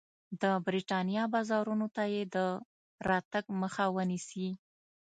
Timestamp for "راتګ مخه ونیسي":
3.09-4.49